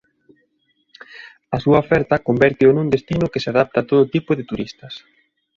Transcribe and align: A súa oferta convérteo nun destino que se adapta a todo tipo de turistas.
A 1.55 1.57
súa 1.63 1.81
oferta 1.85 2.23
convérteo 2.27 2.69
nun 2.73 2.87
destino 2.95 3.31
que 3.31 3.41
se 3.43 3.51
adapta 3.53 3.77
a 3.79 3.87
todo 3.89 4.11
tipo 4.15 4.31
de 4.35 4.47
turistas. 4.49 4.93